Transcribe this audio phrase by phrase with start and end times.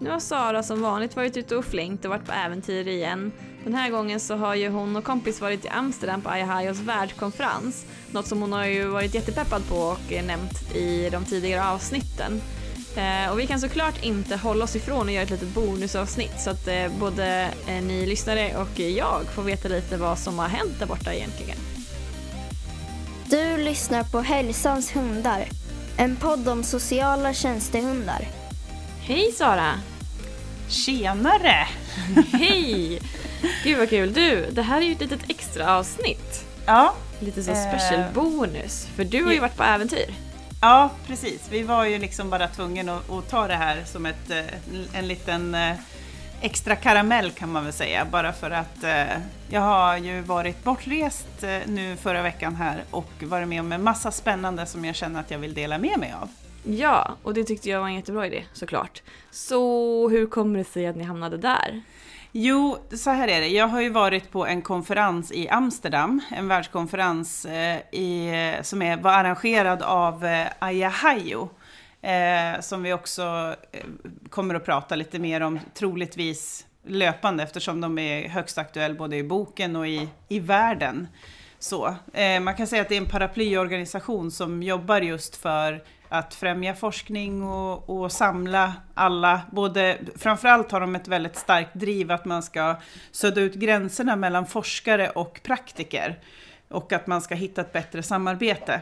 [0.00, 3.32] Nu har Sara som vanligt varit ute och flängt och varit på äventyr igen.
[3.64, 7.86] Den här gången så har ju hon och kompis varit i Amsterdam på Ayahayos världskonferens.
[8.10, 12.40] Något som hon har ju varit jättepeppad på och nämnt i de tidigare avsnitten.
[12.96, 16.50] Eh, och vi kan såklart inte hålla oss ifrån att göra ett litet bonusavsnitt så
[16.50, 20.78] att eh, både eh, ni lyssnare och jag får veta lite vad som har hänt
[20.78, 21.58] där borta egentligen.
[23.26, 25.44] Du lyssnar på Hälsans hundar,
[25.96, 28.45] en podd om sociala tjänstehundar.
[29.08, 29.72] Hej Sara!
[30.68, 31.66] Tjenare!
[32.32, 33.00] Hej!
[33.64, 34.12] Gud vad kul.
[34.12, 36.44] Du, det här är ju ett litet extra avsnitt.
[36.66, 36.94] Ja.
[37.20, 38.86] Lite så special eh, bonus.
[38.96, 40.14] För du har ju varit på äventyr.
[40.60, 41.48] Ja, precis.
[41.50, 45.08] Vi var ju liksom bara tvungna att, att ta det här som ett, eh, en
[45.08, 45.76] liten eh,
[46.40, 48.04] extra karamell kan man väl säga.
[48.10, 53.48] Bara för att eh, jag har ju varit bortrest nu förra veckan här och varit
[53.48, 56.28] med om en massa spännande som jag känner att jag vill dela med mig av.
[56.68, 59.02] Ja, och det tyckte jag var en jättebra idé såklart.
[59.30, 61.82] Så hur kommer det sig att ni hamnade där?
[62.32, 63.48] Jo, så här är det.
[63.48, 68.96] Jag har ju varit på en konferens i Amsterdam, en världskonferens eh, i, som är,
[68.96, 71.48] var arrangerad av eh, Ayahayo.
[72.02, 73.80] Eh, som vi också eh,
[74.30, 79.22] kommer att prata lite mer om, troligtvis löpande eftersom de är högst aktuella både i
[79.22, 81.08] boken och i, i världen.
[81.58, 86.34] Så, eh, man kan säga att det är en paraplyorganisation som jobbar just för att
[86.34, 92.24] främja forskning och, och, samla alla, både, framförallt har de ett väldigt starkt driv att
[92.24, 92.76] man ska
[93.10, 96.18] sudda ut gränserna mellan forskare och praktiker
[96.68, 98.80] och att man ska hitta ett bättre samarbete.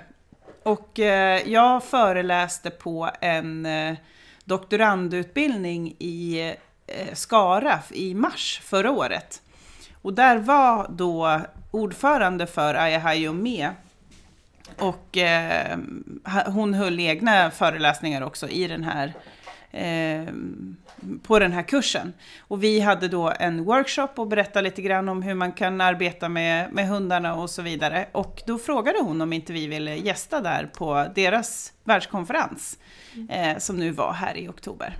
[0.62, 3.96] Och eh, jag föreläste på en eh,
[4.44, 6.40] doktorandutbildning i
[6.86, 9.42] eh, Skara i mars förra året.
[10.02, 13.70] Och där var då ordförande för Ayahayo med
[14.78, 15.78] och eh,
[16.46, 19.12] hon höll egna föreläsningar också i den här,
[19.70, 20.34] eh,
[21.22, 22.12] på den här kursen.
[22.38, 26.28] Och vi hade då en workshop och berättade lite grann om hur man kan arbeta
[26.28, 28.06] med, med hundarna och så vidare.
[28.12, 32.78] Och då frågade hon om inte vi ville gästa där på deras världskonferens
[33.28, 34.96] eh, som nu var här i oktober.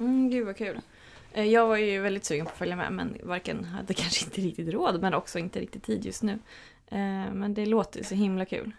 [0.00, 0.80] Mm, gud vad kul.
[1.32, 4.40] Eh, jag var ju väldigt sugen på att följa med men varken hade kanske inte
[4.40, 6.38] riktigt råd men också inte riktigt tid just nu.
[6.90, 8.72] Eh, men det låter så himla kul.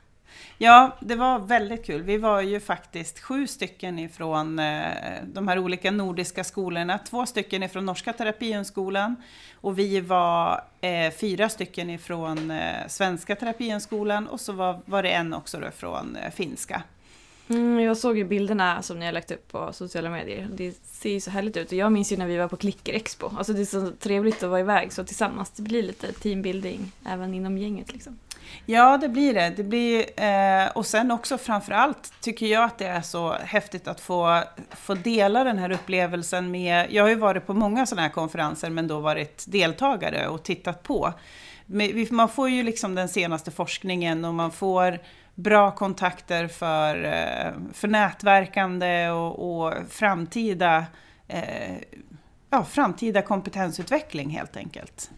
[0.57, 2.01] Ja, det var väldigt kul.
[2.01, 4.83] Vi var ju faktiskt sju stycken ifrån eh,
[5.23, 6.97] de här olika nordiska skolorna.
[6.97, 9.16] Två stycken ifrån Norska Terapihundskolan
[9.61, 15.09] och vi var eh, fyra stycken ifrån eh, Svenska Terapihundskolan och så var, var det
[15.09, 16.83] en också då från finska.
[17.47, 20.47] Mm, jag såg ju bilderna som ni har lagt upp på sociala medier.
[20.53, 21.67] Det ser ju så härligt ut.
[21.67, 23.31] Och jag minns ju när vi var på Klicker Expo.
[23.38, 25.50] Alltså det är så trevligt att vara iväg så tillsammans.
[25.50, 28.19] Det blir lite teambuilding även inom gänget liksom.
[28.65, 29.53] Ja, det blir det.
[29.57, 33.99] det blir, eh, och sen också framförallt tycker jag att det är så häftigt att
[33.99, 36.87] få, få dela den här upplevelsen med...
[36.89, 40.83] Jag har ju varit på många sådana här konferenser men då varit deltagare och tittat
[40.83, 41.13] på.
[42.09, 44.99] Man får ju liksom den senaste forskningen och man får
[45.35, 50.85] bra kontakter för, eh, för nätverkande och, och framtida,
[51.27, 51.75] eh,
[52.49, 55.11] ja, framtida kompetensutveckling helt enkelt.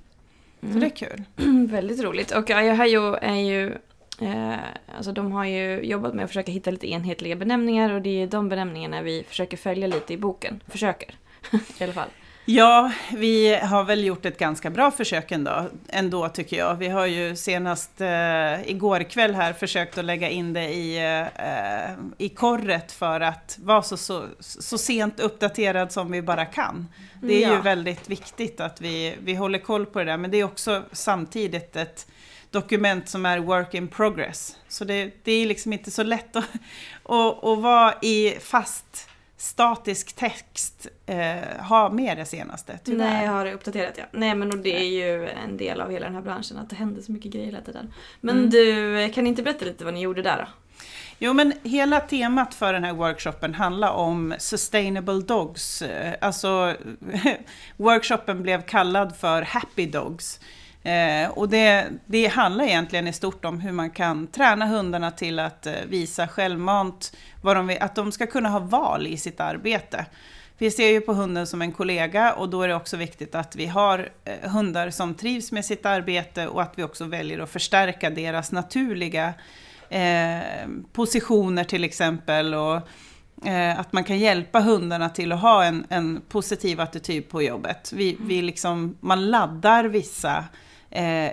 [0.66, 0.74] Mm.
[0.74, 1.24] Så det är kul.
[1.68, 2.32] Väldigt roligt.
[2.32, 3.78] Och Ayahayo är ju
[4.22, 4.58] Eh,
[4.96, 8.28] alltså de har ju jobbat med att försöka hitta lite enhetliga benämningar och det är
[8.28, 10.64] de benämningarna vi försöker följa lite i boken.
[10.68, 11.16] Försöker,
[11.80, 12.10] i alla fall.
[12.48, 16.76] Ja, vi har väl gjort ett ganska bra försök ändå, ändå tycker jag.
[16.76, 20.98] Vi har ju senast eh, igår kväll här försökt att lägga in det i,
[21.36, 26.88] eh, i korret för att vara så, så, så sent uppdaterad som vi bara kan.
[27.22, 27.56] Det är ja.
[27.56, 30.84] ju väldigt viktigt att vi, vi håller koll på det där, men det är också
[30.92, 32.08] samtidigt ett
[32.52, 34.56] dokument som är work in progress.
[34.68, 36.46] Så det, det är liksom inte så lätt att,
[37.04, 43.10] att, att vara i fast statisk text eh, ha med det senaste, tyvärr.
[43.10, 44.04] Nej, jag har det uppdaterat ja.
[44.12, 46.76] Nej men och det är ju en del av hela den här branschen att det
[46.76, 47.94] händer så mycket grejer hela tiden.
[48.22, 48.50] Men mm.
[48.50, 50.48] du, kan inte berätta lite vad ni gjorde där då?
[51.20, 55.82] Jo men hela temat för den här workshopen handlar om sustainable dogs.
[55.82, 56.76] Eh, alltså
[57.78, 60.40] workshopen blev kallad för happy dogs.
[60.86, 65.40] Eh, och det, det handlar egentligen i stort om hur man kan träna hundarna till
[65.40, 70.06] att eh, visa självmant, vad de, att de ska kunna ha val i sitt arbete.
[70.58, 73.56] Vi ser ju på hunden som en kollega och då är det också viktigt att
[73.56, 77.50] vi har eh, hundar som trivs med sitt arbete och att vi också väljer att
[77.50, 79.34] förstärka deras naturliga
[79.90, 80.40] eh,
[80.94, 82.54] positioner till exempel.
[82.54, 82.76] Och,
[83.48, 87.92] eh, att man kan hjälpa hundarna till att ha en, en positiv attityd på jobbet.
[87.96, 90.46] Vi, vi liksom, man laddar vissa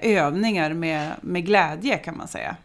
[0.03, 2.57] övningar med, med glädje kan man säga.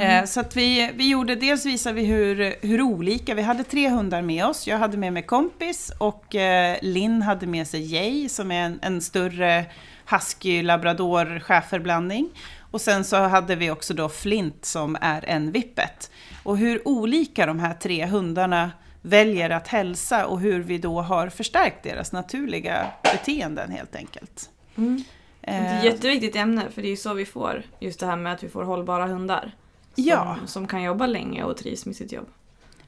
[0.00, 3.88] Eh, Så att vi, vi gjorde, dels visade vi hur, hur olika, vi hade tre
[3.88, 4.66] hundar med oss.
[4.66, 8.78] Jag hade med mig kompis och eh, Linn hade med sig Jay som är en,
[8.82, 9.64] en större
[10.10, 12.28] husky labrador schäferblandning.
[12.70, 16.10] Och sen så hade vi också då Flint som är en vippet.
[16.42, 18.72] Och hur olika de här tre hundarna
[19.02, 24.50] väljer att hälsa och hur vi då har förstärkt deras naturliga beteenden helt enkelt.
[24.76, 25.04] Mm.
[25.40, 28.06] Det är Eh, ett jätteviktigt ämne för det är ju så vi får just det
[28.06, 29.54] här med att vi får hållbara hundar.
[29.94, 30.36] Som, Ja.
[30.46, 32.26] som kan jobba länge och trivs med sitt jobb.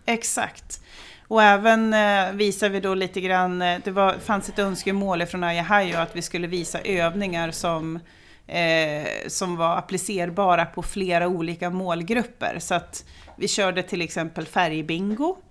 [0.06, 0.80] Exakt.
[1.28, 5.44] Och även eh, visar vi då lite grann, eh, det var, fanns ett önskemål från
[5.44, 7.98] Ayahayo att vi skulle visa övningar som,
[8.46, 12.56] eh, som var applicerbara på flera olika målgrupper.
[12.58, 13.04] Så att
[13.36, 15.45] vi körde till exempel färgbingo eh,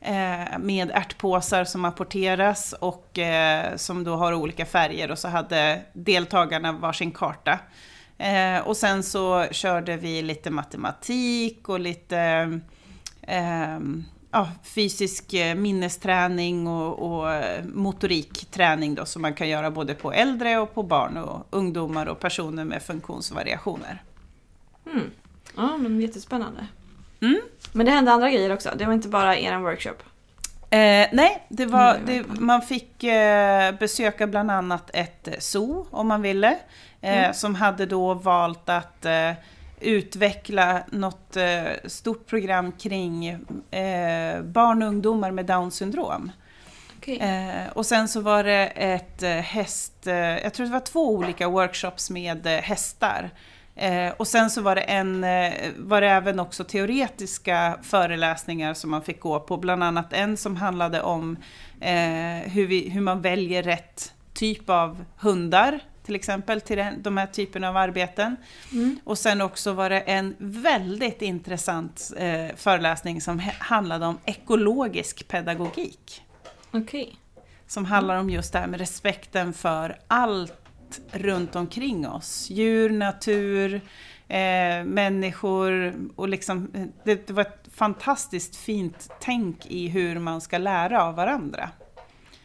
[0.00, 5.82] Eh, med ärtpåsar som apporteras och eh, som då har olika färger och så hade
[5.92, 7.58] deltagarna varsin karta.
[8.18, 12.60] Eh, och sen så körde vi lite matematik och lite
[14.30, 17.32] ja, fysisk minnesträning och, och
[17.74, 22.20] motorikträning då, som man kan göra både på äldre och på barn och ungdomar och
[22.20, 24.02] personer med funktionsvariationer.
[24.86, 25.10] Mm.
[25.56, 26.66] Ja, men jättespännande.
[27.22, 27.40] Mm.
[27.72, 28.70] Men det hände andra grejer också.
[28.76, 29.94] Det var inte bara er workshop.
[30.70, 32.40] Eh, nej, det var, Mm, det var det, bra.
[32.40, 36.48] man fick eh, besöka bland annat ett zoo om man ville.
[37.00, 37.34] Eh, Mm.
[37.34, 39.32] Som hade då valt att eh,
[39.80, 43.26] utveckla något eh, stort program kring
[43.70, 46.32] eh, barn och ungdomar med Downs syndrom.
[47.06, 51.08] Eh, och sen så var det ett eh, häst, eh, jag tror det var två
[51.14, 53.30] olika workshops med eh, hästar.
[53.78, 58.90] Eh, och sen så var det, en, eh, var det även också teoretiska föreläsningar som
[58.90, 61.36] man fick gå på, bland annat en som handlade om
[61.80, 67.26] eh, hur, vi, hur man väljer rätt typ av hundar, till exempel till de här
[67.26, 68.36] typerna av arbeten.
[68.72, 68.98] Mm.
[69.04, 76.22] Och sen också var det en väldigt intressant eh, föreläsning som handlade om ekologisk pedagogik
[76.70, 77.16] Okej.
[77.66, 80.67] som handlar om just det här med respekten för allt
[81.12, 82.50] runt omkring oss.
[82.50, 83.74] Djur, natur,
[84.28, 90.40] eh, människor och liksom, eh, det, det var ett fantastiskt fint tänk i hur man
[90.40, 91.70] ska lära av varandra.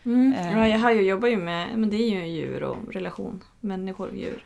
[0.06, 0.34] Mm.
[0.34, 0.56] Eh.
[0.56, 3.44] Raya Hayo jobbar ju med, men det är ju djur och relation.
[3.60, 4.46] Människor och djur.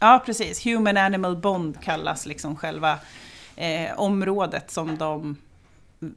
[0.00, 0.66] Ja, precis.
[0.66, 2.98] Human Animal Bond kallas liksom själva
[3.56, 5.36] eh, området som de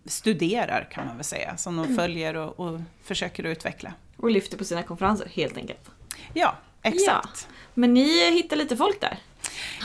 [0.05, 3.93] studerar kan man väl säga, som de följer och, och försöker att utveckla.
[4.17, 5.91] Och lyfter på sina konferenser helt enkelt.
[6.33, 7.47] Ja, exakt.
[7.73, 9.17] Men ni hittar lite folk där.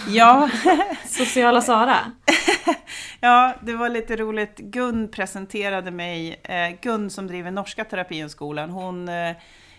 [0.09, 0.51] Ja,
[1.07, 1.99] Sociala Sara.
[3.21, 4.59] Ja, det var lite roligt.
[4.59, 9.09] Gun presenterade mig, eh, Gun som driver Norska Terapihundskolan, hon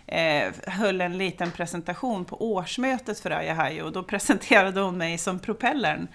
[0.08, 5.40] eh, höll en liten presentation på årsmötet för Ayahayo och då presenterade hon mig som
[5.40, 6.08] propellern.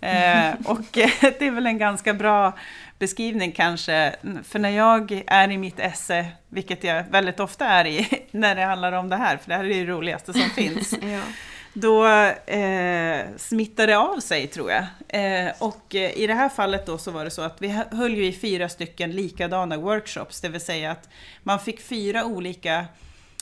[0.00, 2.52] Eh, och eh, det är väl en ganska bra
[2.98, 4.14] beskrivning kanske,
[4.44, 8.62] för när jag är i mitt esse, vilket jag väldigt ofta är i när det
[8.64, 11.20] handlar om det här, för det här är det roligaste som finns, Ja.
[11.72, 12.06] då
[12.52, 14.84] eh, smittade av sig tror jag.
[15.08, 17.84] Eh, och eh, i det här fallet då så var det så att vi hö-
[17.90, 21.08] höll ju i fyra stycken likadana workshops, det vill säga att
[21.42, 22.84] man fick fyra olika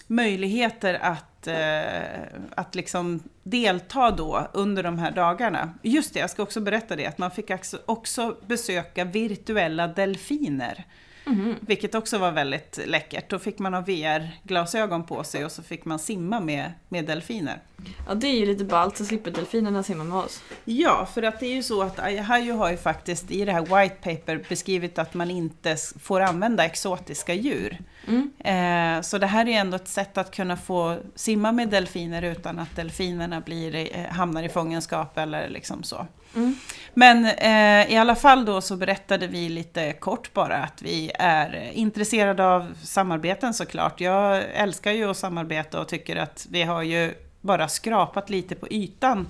[0.06, 2.22] möjligheter att, eh,
[2.54, 5.74] att liksom delta då under de här dagarna.
[5.82, 7.50] Just det, jag ska också berätta det, att man fick
[7.86, 10.84] också- besöka virtuella delfiner.
[11.26, 11.54] Mhm.
[11.60, 13.30] Vilket också var väldigt läckert.
[13.30, 17.58] Då fick man ha VR-glasögon på sig och så fick man simma med, med delfiner.
[18.06, 20.42] Ja, det är ju lite ballt så slipper delfinerna simma med oss.
[20.64, 23.82] Ja, för att det är ju så att Ayahayo har ju faktiskt i det här
[23.82, 27.78] white paper beskrivit att man inte får använda exotiska djur.
[28.06, 28.30] Mm.
[28.38, 32.58] Eh, så det här är ändå ett sätt att kunna få simma med delfiner utan
[32.58, 36.06] att delfinerna blir, eh, hamnar i fångenskap eller liksom så.
[36.34, 36.56] Mm.
[36.94, 41.70] Men eh, i alla fall då så berättade vi lite kort bara att vi är
[41.72, 44.00] intresserade av samarbeten såklart.
[44.00, 47.14] Jag älskar ju att samarbeta och tycker att vi har ju
[47.46, 49.28] bara skrapat lite på ytan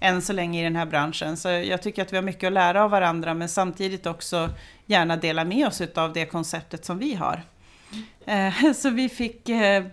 [0.00, 1.36] än så länge i den här branschen.
[1.36, 4.50] Så jag tycker att vi har mycket att lära av varandra men samtidigt också
[4.86, 7.42] gärna dela med oss av det konceptet som vi har.
[8.26, 9.84] Eh, Så vi fick eh,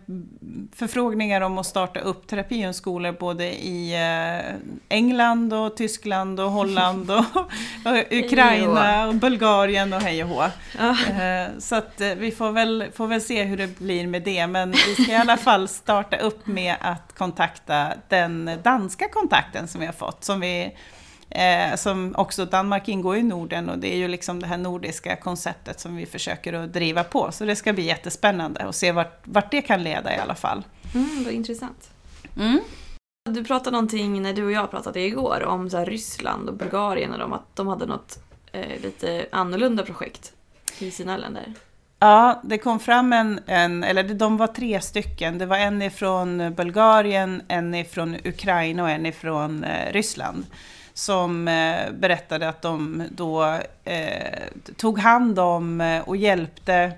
[0.76, 4.56] förfrågningar om att starta upp terapihundskolor både i eh,
[4.90, 7.20] England och Tyskland och Holland och,
[7.86, 10.44] och Ukraina och Bulgarien och hej och hå.
[10.80, 10.96] Ja.
[11.60, 14.48] Så att vi får väl, får väl se hur det blir med det.
[14.48, 19.82] Men vi ska i alla fall starta upp med att kontakta den danska kontakten som
[19.82, 20.24] vi har fått.
[20.24, 20.72] Som, vi,
[21.34, 25.16] eh, som också Danmark ingår i Norden och det är ju liksom det här nordiska
[25.16, 27.32] konceptet som vi försöker att driva på.
[27.32, 30.64] Så det ska bli jättespännande att se vart, vart det kan leda i alla fall.
[30.96, 31.90] Mm, vad intressant.
[32.38, 32.60] Mm.
[33.30, 37.20] Du pratade någonting när du och jag pratade igår om så Ryssland och Bulgarien och
[37.20, 38.20] de, att de hade något
[38.52, 40.34] eh, lite annorlunda projekt
[40.80, 41.54] i sina länder.
[42.00, 45.38] Ja, det kom fram en, en, eller de var tre stycken.
[45.38, 50.46] Det var en ifrån Bulgarien, en ifrån Ukraina och en ifrån eh, Ryssland.
[50.94, 54.44] Som eh, berättade att de då eh,
[54.78, 56.92] tog hand om eh, och hjälpte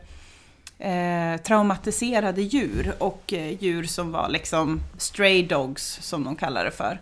[0.80, 6.72] eh, traumatiserade djur och eh, djur som var liksom stray dogs som de kallar det
[6.72, 7.00] för.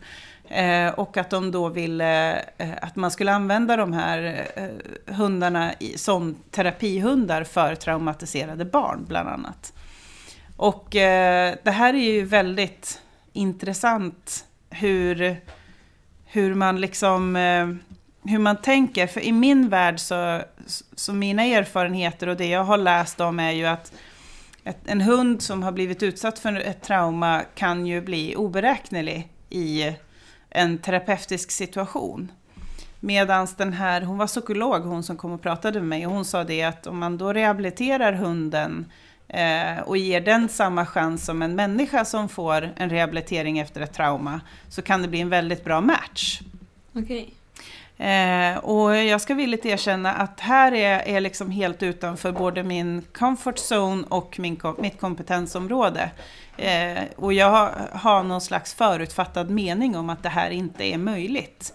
[0.50, 5.74] Eh, och att de då ville eh, att man skulle använda de här eh, hundarna
[5.80, 9.74] i, som terapihundar för traumatiserade barn bland annat.
[10.58, 13.02] Och eh, det här är ju väldigt
[13.34, 15.42] intressant hur,
[16.34, 17.68] hur man liksom eh,
[18.32, 19.08] hur man tänker.
[19.08, 20.42] För i min värld så,
[20.96, 23.94] så mina erfarenheter och det jag har läst om är ju att
[24.64, 29.96] ett, en hund som har blivit utsatt för ett trauma kan ju bli oberäknelig i
[30.50, 32.32] en terapeutisk situation.
[33.00, 36.26] Medan den här, hon var psykolog hon som kom och pratade med mig och hon
[36.26, 38.92] sa det att om man då rehabiliterar hunden eh,
[39.86, 44.42] och ger den samma chans som en människa som får en rehabilitering efter ett trauma
[44.70, 46.42] så kan det bli en väldigt bra match.
[46.96, 47.34] Okej.
[47.98, 53.02] Eh, och jag ska villigt erkänna att här är, är liksom helt utanför både min
[53.14, 56.12] comfort zone och min, mitt kompetensområde.
[56.58, 60.98] Eh, och jag har, har någon slags förutfattad mening om att det här inte är
[60.98, 61.74] möjligt.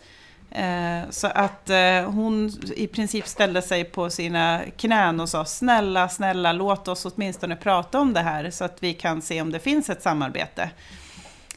[0.51, 6.09] Eh, så att eh, hon i princip ställde sig på sina knän och sa snälla,
[6.09, 9.61] snälla låt oss åtminstone prata om det här så att vi kan se om det
[9.61, 10.71] finns ett samarbete.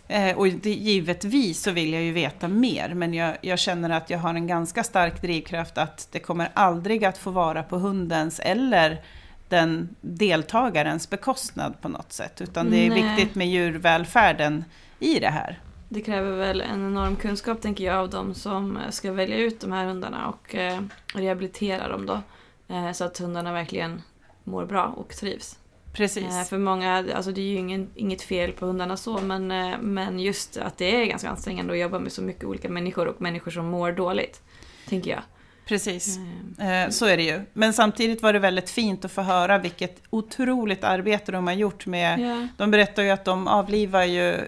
[0.07, 4.19] Eh, och givetvis så vill jag ju veta mer, men jag, jag, känner att jag
[4.19, 9.01] har en ganska stark drivkraft att det kommer aldrig att få vara på hundens eller
[9.49, 12.41] den deltagarens bekostnad på något sätt.
[12.41, 13.03] Utan det är Nej.
[13.03, 14.65] viktigt med djurvälfärden
[14.99, 15.59] i det här.
[15.93, 19.71] Det kräver väl en enorm kunskap tänker jag av de som ska välja ut de
[19.71, 20.81] här hundarna och eh,
[21.13, 22.21] rehabilitera dem då.
[22.67, 24.01] Eh, så att hundarna verkligen
[24.43, 25.59] mår bra och trivs.
[25.93, 26.23] Precis.
[26.23, 29.77] Eh, för många, alltså det är ju ingen, inget fel på hundarna så men, eh,
[29.81, 33.21] men just att det är ganska ansträngande att jobba med så mycket olika människor och
[33.21, 34.41] människor som mår dåligt.
[34.89, 35.21] Tänker jag.
[35.65, 36.19] Precis.
[36.59, 37.41] Eh, Så är det ju.
[37.53, 41.85] Men samtidigt var det väldigt fint att få höra vilket otroligt arbete de har gjort
[41.85, 42.19] med...
[42.19, 42.47] ja.
[42.57, 44.45] De berättar ju att de avlivar ju eh,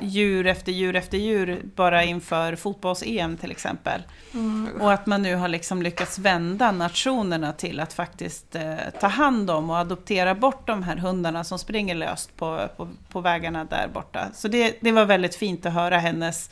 [0.00, 4.02] djur efter djur efter djur bara inför fotbolls-EM till exempel.
[4.34, 4.68] Mm.
[4.80, 9.50] Och att man nu har liksom lyckats vända nationerna till att faktiskt eh, ta hand
[9.50, 13.88] om och adoptera bort de här hundarna som springer löst på, på, på vägarna där
[13.94, 14.28] borta.
[14.34, 16.50] Så det, det var väldigt fint att höra hennes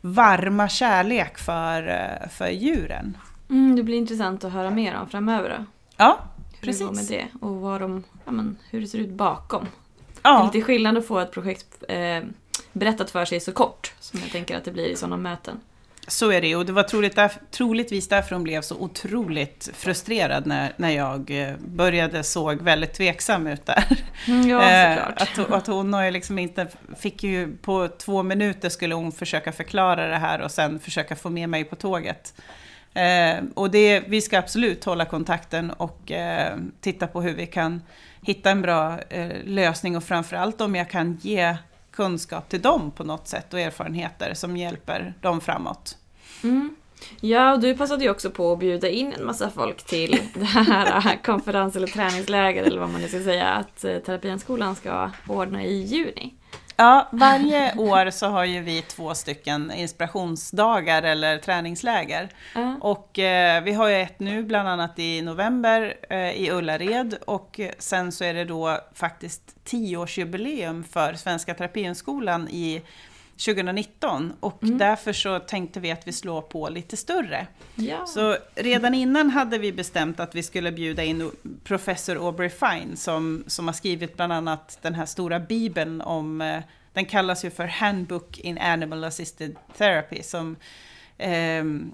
[0.00, 3.16] varma kärlek för, eh, för djuren.
[3.50, 5.64] Mm, det blir intressant att höra mer om framöver då.
[5.96, 6.18] Ja,
[6.60, 7.08] Hur det med precis.
[7.08, 9.62] det och vad de, ja, men, hur det ser ut bakom.
[10.22, 12.22] Det är Ja, lite skillnad att få ett projekt eh,
[12.72, 15.60] berättat för sig så kort som jag tänker att det blir i sådana möten.
[16.06, 16.56] Så är det.
[16.56, 21.30] Och det var troligt där, troligtvis därför hon blev så otroligt frustrerad när, när jag
[21.30, 23.84] eh, började såg väldigt tveksam ut där.
[24.48, 25.22] ja, Eh, såklart.
[25.22, 26.66] Att, att hon har liksom inte,
[26.98, 31.30] fick ju på två minuter skulle hon försöka förklara det här och sen försöka få
[31.30, 32.34] med mig på tåget.
[32.94, 37.82] Eh, och det, vi ska absolut hålla kontakten och eh, titta på hur vi kan
[38.20, 41.56] hitta en bra eh, lösning och framförallt om jag kan ge
[41.96, 45.96] kunskap till dem på något sätt och erfarenheter som hjälper dem framåt.
[46.42, 46.76] Mm.
[47.20, 50.44] Ja, och du passade ju också på att bjuda in en massa folk till det
[50.44, 55.10] här äh, konferens eller träningsläger eller vad man nu ska säga att eh, Terapienskolan ska
[55.28, 56.34] ordna i juni.
[56.76, 62.28] Ja, varje år så har ju vi två stycken inspirationsdagar eller träningsläger.
[62.54, 62.76] Ja.
[62.80, 67.60] Och eh, vi har ju ett nu bland annat i november eh, i Ullared och
[67.78, 72.82] sen så är det då faktiskt tioårsjubileum för Svenska Terapihundskolan i
[73.36, 74.78] 2019 och Mm.
[74.78, 77.46] därför så tänkte vi att vi slår på lite större.
[77.74, 78.06] Ja.
[78.06, 81.30] Så redan innan hade vi bestämt att vi skulle bjuda in
[81.64, 86.60] professor Aubrey Fine som, som har skrivit bland annat den här stora bibeln om, eh,
[86.92, 90.56] den kallas ju för Handbook in Animal Assisted Therapy som
[91.18, 91.92] ehm,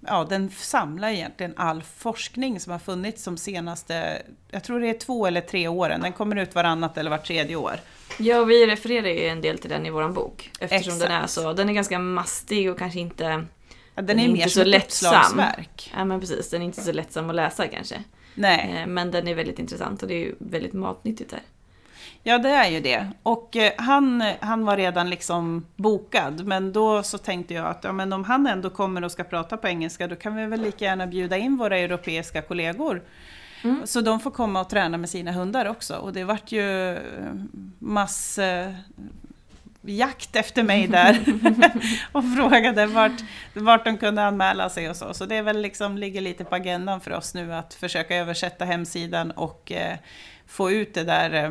[0.00, 4.98] ja, den samlar egentligen all forskning som har funnits de senaste, jag tror det är
[4.98, 6.00] två eller tre åren.
[6.00, 7.80] Den kommer ut varannat eller vart tredje år.
[8.18, 11.32] ja, vi refererar ju en del till den i våran bok eftersom den är Exakt.
[11.32, 13.24] så, den är ganska mastig och kanske inte,
[13.94, 15.42] Ja, Den, Den är, är mer inte så lättsam.
[15.96, 18.02] ja men precis, den är inte så lättsam att läsa kanske.
[18.34, 18.74] Nej.
[18.80, 21.40] Eh, Men den är väldigt intressant och det är ju väldigt matnyttigt där.
[22.22, 23.06] Ja, det är ju det.
[23.22, 27.92] Och eh, han, han var redan liksom bokad, men då så tänkte jag att ja,
[27.92, 30.84] men om han ändå kommer och ska prata på engelska, då kan vi väl lika
[30.84, 33.02] gärna bjuda in våra europeiska kollegor.
[33.64, 33.86] Mm.
[33.86, 35.96] Så de får komma och träna med sina hundar också.
[35.96, 37.00] Och det vart ju eh,
[37.78, 38.38] mass...
[38.38, 38.72] eh,
[39.82, 41.24] jakt efter mig där
[42.12, 43.24] och frågade vart,
[43.54, 45.14] vart de kunde anmäla sig och så.
[45.14, 48.64] Så det är väl liksom, ligger lite på agendan för oss nu att försöka översätta
[48.64, 49.96] hemsidan och eh,
[50.46, 51.50] få ut det där eh,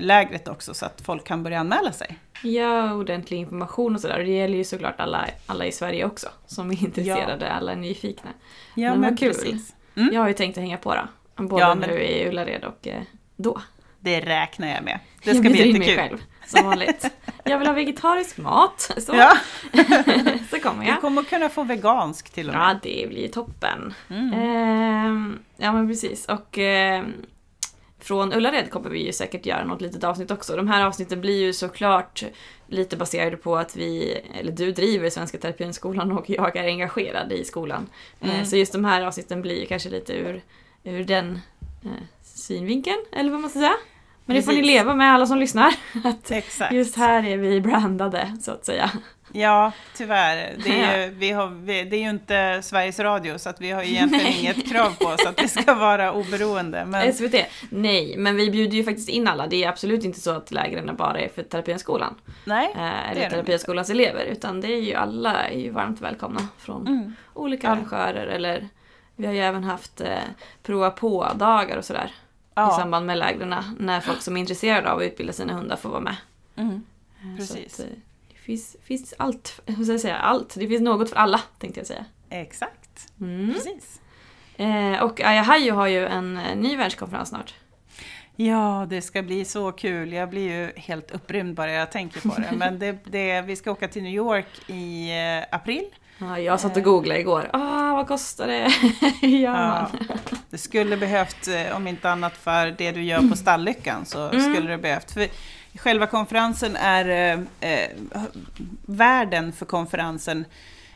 [0.00, 2.18] lägret också så att folk kan börja anmäla sig.
[2.42, 4.18] Ja, ordentlig information och sådär.
[4.18, 7.52] Och det gäller ju såklart alla, alla i Sverige också som är intresserade, ja.
[7.52, 8.30] alla är nyfikna.
[8.74, 9.58] Ja, men, men vad kul.
[9.94, 10.14] Mm.
[10.14, 11.08] Jag har ju tänkt att hänga på då.
[11.44, 11.90] Både ja, men...
[11.90, 13.02] nu i Ullared och eh,
[13.36, 13.60] då.
[14.00, 14.98] Det räknar jag med.
[15.24, 15.78] Det ska jag bli jättekul.
[15.78, 17.10] mig själv, som vanligt.
[17.44, 18.90] Jag vill ha vegetarisk mat.
[18.98, 19.32] Så, ja.
[20.50, 20.96] så kommer jag.
[20.96, 22.62] Du kommer kunna få vegansk till och med.
[22.62, 23.94] Ja, det blir toppen.
[24.08, 24.32] Mm.
[24.32, 26.26] Eh, ja, men precis.
[26.26, 27.04] Och eh,
[28.04, 30.56] från Ullared kommer vi ju säkert göra något litet avsnitt också.
[30.56, 32.24] De här avsnitten blir ju såklart
[32.66, 37.44] lite baserade på att vi, eller du driver Svenska Terapinskolan och jag är engagerad i
[37.44, 37.88] skolan.
[38.20, 38.46] Eh, mm.
[38.46, 40.42] Så just de här avsnitten blir kanske lite ur,
[40.84, 41.40] ur den
[41.84, 41.90] eh,
[42.22, 43.76] synvinkeln, eller vad man ska säga.
[44.30, 45.74] Men det får ni leva med alla som lyssnar.
[46.04, 46.72] Att Exakt.
[46.72, 48.90] Just här är vi brandade, så att säga.
[49.32, 50.54] Ja, tyvärr.
[50.64, 53.70] Det är, ju, vi har, vi, det är ju inte Sveriges Radio så att vi
[53.70, 54.40] har egentligen nej.
[54.40, 56.84] inget krav på oss att vi ska vara oberoende.
[56.84, 57.12] Men...
[57.12, 57.34] SVT?
[57.70, 59.46] Nej, men vi bjuder ju faktiskt in alla.
[59.46, 62.14] Det är absolut inte så att lägren bara är för Terapienskolan.
[62.44, 64.24] Nej, eh, Eller Terapienskolans elever.
[64.24, 67.14] Utan det är ju alla är ju varmt välkomna från mm.
[67.34, 68.26] olika arrangörer.
[68.26, 68.68] Eller
[69.16, 70.08] vi har ju även haft eh,
[70.62, 72.12] prova på-dagar och sådär.
[72.60, 72.74] Ja.
[72.74, 73.54] I samband med lägren.
[73.78, 76.16] När folk som är intresserade av att utbilda sina hundar får vara med.
[76.56, 76.82] Mm.
[77.22, 77.80] Eh, Precis.
[77.80, 77.92] Att, eh,
[78.34, 80.54] finns, finns allt, hur ska jag säga, allt.
[80.54, 82.04] Det finns något för alla, tänkte jag säga.
[82.30, 83.54] Exakt, mm.
[83.54, 84.00] precis.
[84.56, 87.54] Eh, och Ayahayo har ju en eh, ny världskonferens snart.
[88.36, 90.12] Ja, det ska bli så kul.
[90.12, 92.52] Jag blir ju helt upprymd bara jag tänker på det.
[92.56, 95.10] Men det, det, vi ska åka till New York i
[95.50, 95.84] april.
[96.20, 97.50] Ja, jag satt och googlade igår.
[97.52, 98.70] Ah, vad kostar det?
[99.26, 99.90] ja,
[100.50, 104.54] det skulle behövt, om inte annat för det du gör på Stallyckan, så mm.
[104.54, 105.10] skulle det behövt.
[105.10, 105.28] För
[105.78, 107.90] Själva konferensen är, eh, eh,
[108.86, 110.44] värden för konferensen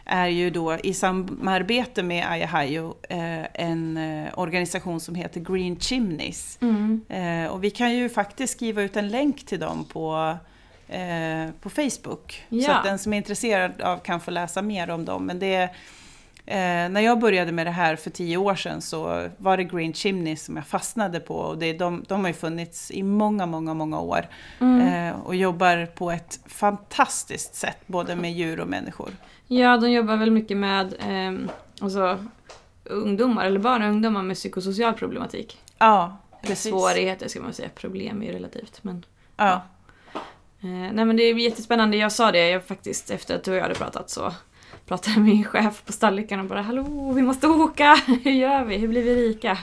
[0.05, 6.59] är ju då i samarbete med Ayahayo eh, en eh, organisation som heter Green Chimneys.
[6.61, 7.01] Mm.
[7.09, 10.37] Eh, och vi kan ju faktiskt skriva ut en länk till dem på,
[10.89, 12.45] eh, på Facebook.
[12.49, 12.65] Ja.
[12.65, 15.27] Så att den som är intresserad av kan få läsa mer om dem.
[15.27, 15.71] Men det
[16.47, 19.95] Eh, när jag började med det här för tio år sedan så var det Green
[19.95, 21.35] Chimney som jag fastnade på.
[21.35, 24.27] Och det, de, de har ju funnits i många, många, många år.
[24.61, 25.09] Mm.
[25.09, 29.11] Eh, och jobbar på ett fantastiskt sätt, både med djur och människor.
[29.47, 32.25] Ja, de jobbar väl mycket med eh, alltså,
[32.85, 35.59] ungdomar, eller barn och ungdomar med psykosocial problematik.
[35.79, 36.71] Ja, precis.
[36.73, 38.85] Svårigheter ska man säga, problem är ju relativt.
[38.85, 39.05] Men,
[39.37, 39.45] ja.
[39.47, 39.63] ja.
[40.65, 43.57] Eh, nej men det är jättespännande, jag sa det jag faktiskt efter att du och
[43.57, 44.35] jag hade pratat så
[44.87, 47.97] pratade med min chef på stallikan och bara Hallå, vi måste åka!
[48.25, 48.77] Hur gör vi?
[48.77, 49.59] Hur blir vi rika?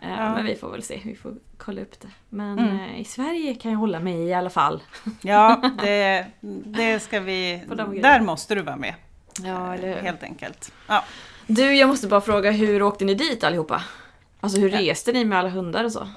[0.00, 0.34] Eh, ja.
[0.34, 2.08] Men vi får väl se, vi får kolla upp det.
[2.28, 2.80] Men mm.
[2.80, 4.82] Eh, i Sverige kan jag hålla mig i alla fall.
[5.20, 6.26] Ja, det,
[6.64, 7.62] det ska vi...
[8.02, 8.94] Där måste du vara med.
[9.42, 10.02] Ja, eller hur?
[10.02, 10.72] Helt enkelt.
[10.86, 11.04] Ja.
[11.46, 13.82] Du, jag måste bara fråga, hur åkte ni dit allihopa?
[14.40, 16.08] Alltså hur reste ni med alla hundar och så?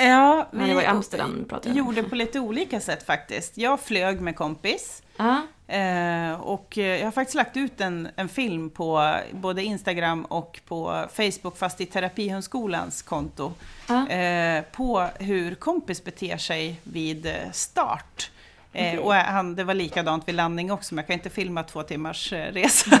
[0.00, 3.58] Ja, vi var i Amsterdam pratade gjorde på lite olika sätt faktiskt.
[3.58, 5.02] Jag flög med kompis.
[5.20, 5.38] Uh
[5.70, 11.06] Eh, och jag har faktiskt lagt ut en, en film på både Instagram och på
[11.12, 13.52] Facebook, fast i Terapihundskolans konto,
[13.90, 18.30] uh eh, på hur kompis beter sig vid start.
[18.72, 21.82] Eh, och han, det var likadant vid landning också, men jag kan inte filma två
[21.82, 22.98] timmars eh, resa.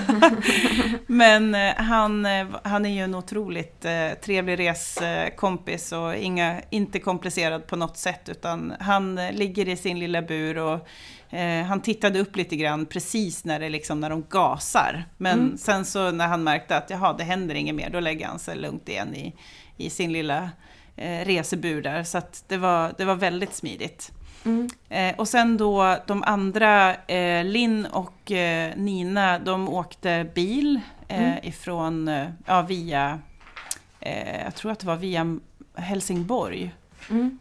[1.06, 2.26] men eh, han,
[2.62, 3.86] han är ju en otroligt
[4.24, 10.22] trevlig reskompis och inga, inte komplicerad på något sätt, utan han ligger i sin lilla
[10.22, 10.88] bur och
[11.32, 15.04] Eh, han tittade upp lite grann precis när, det liksom, när de gasar.
[15.16, 15.58] Men mm.
[15.58, 18.56] sen så när han märkte att jaha, det händer inget mer, då lägger han sig
[18.56, 19.34] lugnt igen i,
[19.76, 20.50] i sin lilla
[20.96, 22.04] eh, resebur där.
[22.04, 24.12] Så det, var, det var väldigt smidigt.
[24.44, 24.68] Mm.
[24.88, 31.22] Eh, och sen då de andra, eh, Linn och eh, Nina, de åkte bil eh,
[31.22, 31.38] mm.
[31.42, 33.18] ifrån, eh, ja via,
[34.00, 35.38] eh, jag tror att det var via
[35.74, 36.74] Helsingborg.
[37.10, 37.38] Mm.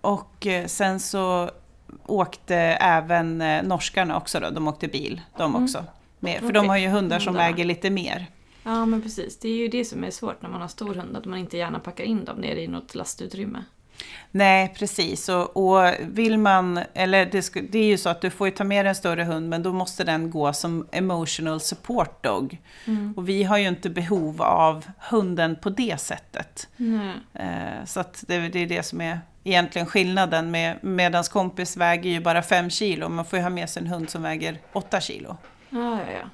[0.00, 1.50] och sen så
[2.06, 5.64] åkte även norskarna också då, de åkte bil, de mm.
[5.64, 5.84] också.
[6.20, 6.52] Med, för okay.
[6.52, 8.26] de har ju hundar som väger lite mer.
[8.62, 11.16] Ja men precis, det är ju det som är svårt när man har stor hund,
[11.16, 13.64] att man inte gärna packar in dem nere i något lastutrymme.
[14.30, 15.28] Nej, precis.
[15.28, 18.64] Och, och vill man, eller det, det, är ju så att du får ju ta
[18.64, 22.58] med en större hund, men då måste den gå som emotional support dog.
[22.84, 23.14] Mm.
[23.16, 26.68] Och vi har ju inte behov av hunden på det sättet.
[26.78, 27.12] Mm.
[27.86, 30.50] så att det, det, är det som är egentligen skillnaden.
[30.50, 33.88] Med, medans kompis väger ju bara 5 kilo, man får ju ha med sig en
[33.88, 35.36] hund som väger 8 kilo.
[35.70, 36.28] Ja, ja, ja.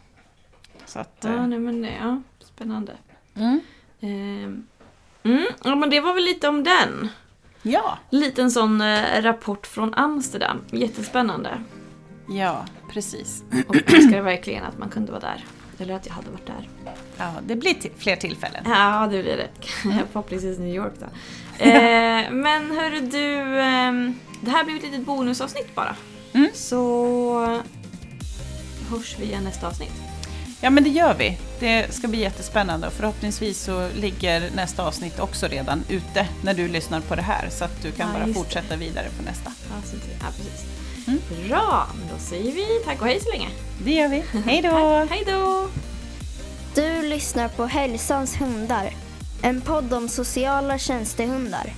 [0.86, 2.92] Så att, ja, eh, nej, men ja, spännande.
[3.36, 3.60] Mm.
[4.00, 4.50] Eh,
[5.64, 7.08] ja, men det var väl lite om den.
[7.66, 10.60] Ja, Liten sån eh, rapport från Amsterdam.
[10.70, 11.50] Jättespännande.
[12.28, 13.44] ja, precis.
[13.68, 15.44] Och jag önskar verkligen att man kunde vara där.
[15.78, 16.68] Eller att jag hade varit där.
[17.16, 18.62] Ja, det blir till fler tillfällen.
[18.66, 19.48] Ja, det blir det.
[20.12, 21.06] Förhoppningsvis New York då.
[21.58, 25.96] Eh, men hörru du, ehm, det här blir ett litet bonusavsnitt bara.
[26.32, 26.48] Mm.
[26.54, 27.60] Så
[28.90, 30.03] hörs vi igen nästa avsnitt.
[30.64, 31.38] Ja, men det gör vi.
[31.60, 36.68] Det ska bli jättespännande och förhoppningsvis så ligger nästa avsnitt också redan ute när du
[36.68, 38.44] lyssnar på det här så att du kan Ja, bara just det.
[38.44, 39.52] fortsätta vidare på nästa.
[39.70, 40.64] Ja, precis.
[41.06, 41.20] Mm.
[41.48, 43.48] Bra, men då säger vi tack och hej så länge.
[43.84, 44.24] Det gör vi.
[44.46, 45.06] Hej då!
[45.10, 45.68] Hej då!
[46.74, 48.90] Du lyssnar på Hälsans hundar.
[49.42, 51.72] En podd om sociala tjänstehundar.